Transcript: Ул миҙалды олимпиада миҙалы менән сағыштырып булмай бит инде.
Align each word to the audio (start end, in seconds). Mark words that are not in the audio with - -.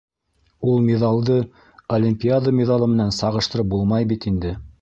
Ул 0.71 0.79
миҙалды 0.85 1.35
олимпиада 1.97 2.57
миҙалы 2.63 2.91
менән 2.97 3.15
сағыштырып 3.21 3.73
булмай 3.75 4.13
бит 4.15 4.31
инде. 4.35 4.61